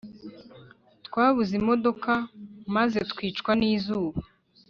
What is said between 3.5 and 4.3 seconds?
n’izuba